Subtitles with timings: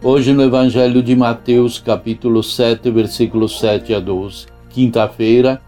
[0.00, 5.60] Hoje no Evangelho de Mateus, capítulo 7, versículos 7 a 12, quinta-feira,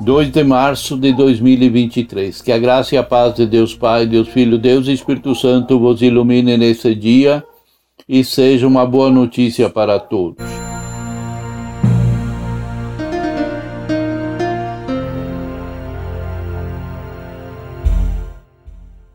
[0.00, 2.40] 2 de março de 2023.
[2.40, 5.76] Que a graça e a paz de Deus Pai, Deus Filho, Deus e Espírito Santo
[5.76, 7.42] vos ilumine nesse dia
[8.08, 10.46] e seja uma boa notícia para todos.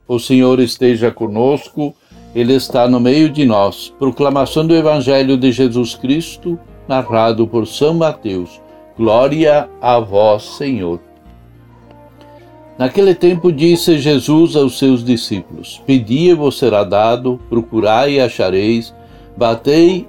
[0.05, 1.95] O Senhor esteja conosco,
[2.35, 3.93] Ele está no meio de nós.
[3.97, 8.61] Proclamação do Evangelho de Jesus Cristo, narrado por São Mateus.
[8.97, 10.99] Glória a vós, Senhor.
[12.77, 18.93] Naquele tempo disse Jesus aos seus discípulos: Pedi e vos será dado, procurai e achareis,
[19.35, 20.07] batei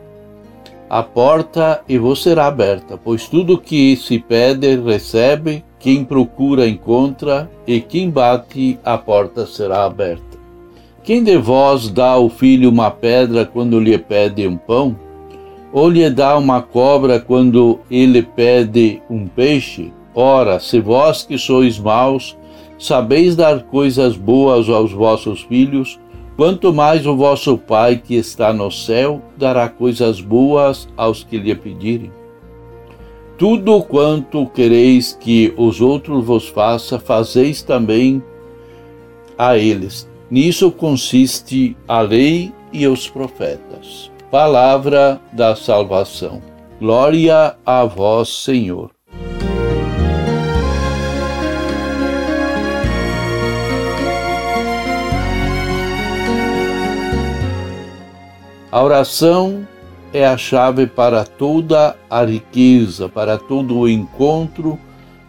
[0.90, 7.50] a porta e vos será aberta, pois tudo que se pede, recebe, quem procura, encontra,
[7.66, 10.27] e quem bate, a porta será aberta.
[11.08, 14.94] Quem de vós dá ao filho uma pedra quando lhe pede um pão?
[15.72, 19.90] Ou lhe dá uma cobra quando ele pede um peixe?
[20.14, 22.36] Ora, se vós que sois maus,
[22.78, 25.98] sabeis dar coisas boas aos vossos filhos,
[26.36, 31.54] quanto mais o vosso Pai que está no céu dará coisas boas aos que lhe
[31.54, 32.12] pedirem.
[33.38, 38.22] Tudo quanto quereis que os outros vos façam, fazeis também
[39.38, 40.06] a eles.
[40.30, 44.10] Nisso consiste a lei e os profetas.
[44.30, 46.42] Palavra da salvação.
[46.78, 48.90] Glória a vós, Senhor.
[58.70, 59.66] A oração
[60.12, 64.78] é a chave para toda a riqueza, para todo o encontro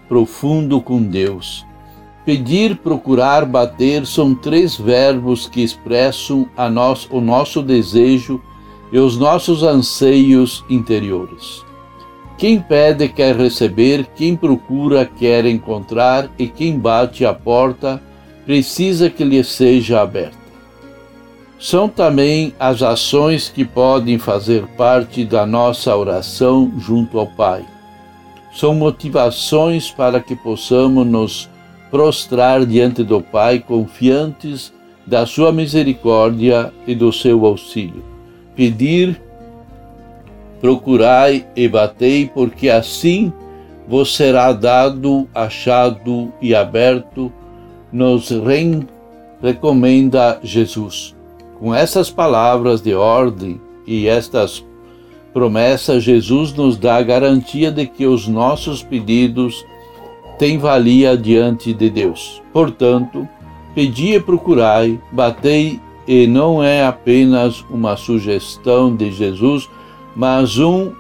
[0.09, 1.68] profundo com Deus.
[2.29, 8.39] Pedir, procurar, bater são três verbos que expressam a nós, o nosso desejo
[8.91, 11.65] e os nossos anseios interiores.
[12.37, 17.99] Quem pede quer receber, quem procura quer encontrar e quem bate a porta
[18.45, 20.37] precisa que lhe seja aberta
[21.59, 27.65] são também as ações que podem fazer parte da nossa oração junto ao Pai.
[28.53, 31.49] São motivações para que possamos nos
[31.89, 34.73] prostrar diante do Pai confiantes
[35.05, 38.03] da sua misericórdia e do seu auxílio.
[38.55, 39.19] Pedir,
[40.61, 43.33] procurai e batei, porque assim
[43.87, 47.33] vos será dado, achado e aberto,
[47.91, 48.29] nos
[49.41, 51.15] recomenda Jesus.
[51.59, 54.63] Com essas palavras de ordem e estas
[55.33, 59.65] promessas, Jesus nos dá a garantia de que os nossos pedidos
[60.39, 62.41] têm valia diante de Deus.
[62.51, 63.27] Portanto,
[63.75, 69.69] pedi e procurai, batei, e não é apenas uma sugestão de Jesus,
[70.15, 70.91] mas um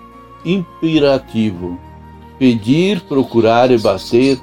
[0.45, 1.79] imperativo.
[2.37, 4.39] Pedir, procurar e bater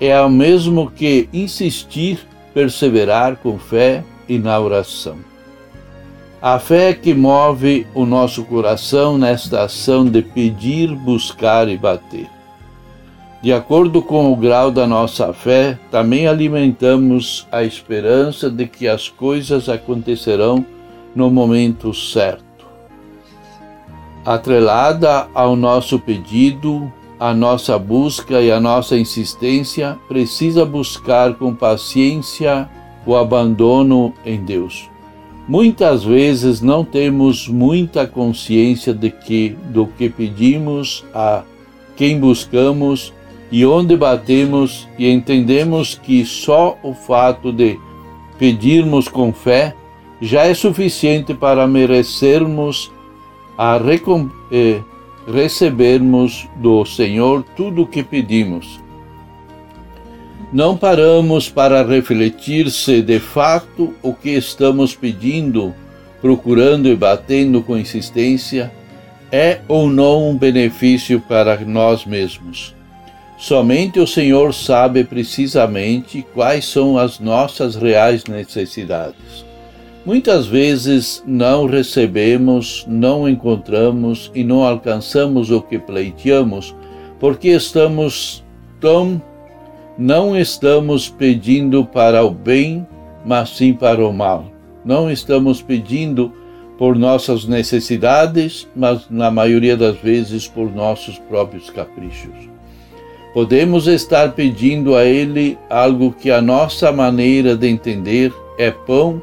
[0.00, 2.20] é o mesmo que insistir,
[2.52, 5.16] perseverar com fé e na oração.
[6.40, 12.33] A fé que move o nosso coração nesta ação de pedir, buscar e bater.
[13.44, 19.10] De acordo com o grau da nossa fé, também alimentamos a esperança de que as
[19.10, 20.64] coisas acontecerão
[21.14, 22.42] no momento certo.
[24.24, 26.90] Atrelada ao nosso pedido,
[27.20, 32.66] a nossa busca e a nossa insistência, precisa buscar com paciência
[33.04, 34.88] o abandono em Deus
[35.46, 41.42] Muitas vezes não temos muita consciência de que do que pedimos a
[41.94, 43.12] quem buscamos
[43.50, 47.78] e onde batemos e entendemos que só o fato de
[48.38, 49.74] pedirmos com fé
[50.20, 52.90] já é suficiente para merecermos
[53.56, 53.78] a
[54.50, 54.80] eh,
[55.32, 58.84] recebermos do Senhor tudo o que pedimos
[60.54, 65.74] não paramos para refletir se de fato o que estamos pedindo,
[66.22, 68.72] procurando e batendo com insistência
[69.32, 72.72] é ou não um benefício para nós mesmos.
[73.36, 79.44] Somente o Senhor sabe precisamente quais são as nossas reais necessidades.
[80.06, 86.74] Muitas vezes não recebemos, não encontramos e não alcançamos o que pleiteamos,
[87.18, 88.44] porque estamos
[88.80, 89.20] tão
[89.96, 92.84] não estamos pedindo para o bem,
[93.24, 94.46] mas sim para o mal.
[94.84, 96.32] Não estamos pedindo
[96.76, 102.53] por nossas necessidades, mas na maioria das vezes por nossos próprios caprichos.
[103.34, 109.20] Podemos estar pedindo a Ele algo que a nossa maneira de entender é pão,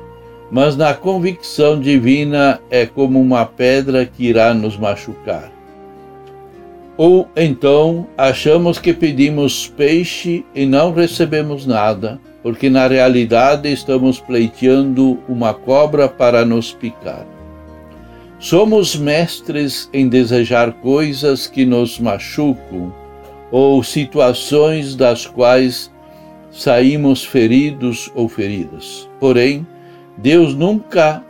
[0.52, 5.50] mas na convicção divina é como uma pedra que irá nos machucar.
[6.98, 15.19] Ou então achamos que pedimos peixe e não recebemos nada, porque na realidade estamos pleiteando
[15.30, 17.25] uma cobra para nos picar.
[18.40, 22.92] Somos mestres em desejar coisas que nos machucam
[23.51, 25.92] ou situações das quais
[26.50, 29.09] saímos feridos ou feridas.
[29.19, 29.65] Porém,
[30.18, 31.24] Deus nunca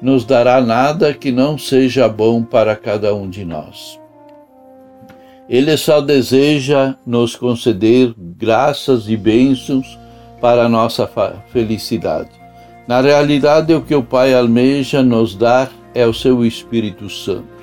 [0.00, 4.00] nos dará nada que não seja bom para cada um de nós.
[5.48, 9.98] Ele só deseja nos conceder graças e bênçãos
[10.40, 11.10] para a nossa
[11.48, 12.30] felicidade.
[12.86, 17.57] Na realidade, o que o Pai almeja nos dar é o seu Espírito Santo,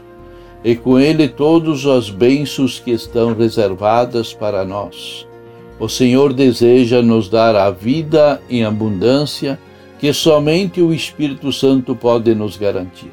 [0.65, 5.27] e com ele todos os bênçãos que estão reservadas para nós.
[5.79, 9.59] O Senhor deseja nos dar a vida em abundância
[9.99, 13.11] que somente o Espírito Santo pode nos garantir.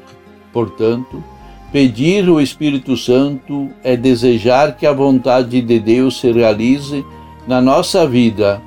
[0.51, 1.23] Portanto,
[1.71, 7.05] pedir o Espírito Santo é desejar que a vontade de Deus se realize
[7.47, 8.59] na nossa vida.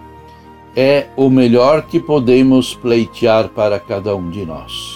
[0.76, 4.95] É o melhor que podemos pleitear para cada um de nós.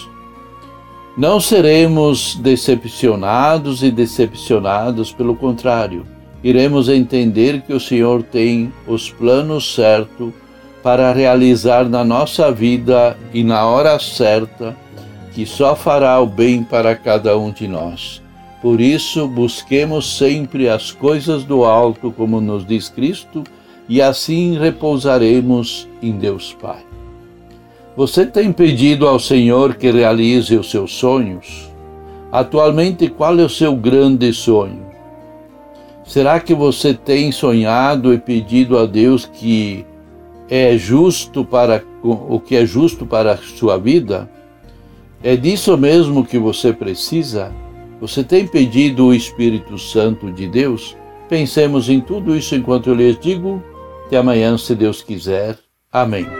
[1.16, 6.06] Não seremos decepcionados e decepcionados, pelo contrário,
[6.42, 10.32] iremos entender que o Senhor tem os planos certos
[10.82, 14.76] para realizar na nossa vida e na hora certa,
[15.34, 18.22] que só fará o bem para cada um de nós.
[18.62, 23.42] Por isso, busquemos sempre as coisas do alto, como nos diz Cristo,
[23.88, 26.89] e assim repousaremos em Deus Pai.
[28.00, 31.70] Você tem pedido ao Senhor que realize os seus sonhos?
[32.32, 34.87] Atualmente, qual é o seu grande sonho?
[36.02, 39.85] Será que você tem sonhado e pedido a Deus que
[40.49, 44.31] é justo para o que é justo para a sua vida?
[45.23, 47.52] É disso mesmo que você precisa?
[48.00, 50.97] Você tem pedido o Espírito Santo de Deus?
[51.29, 53.62] Pensemos em tudo isso enquanto eu lhes digo.
[54.06, 55.58] Até amanhã, se Deus quiser.
[55.93, 56.39] Amém.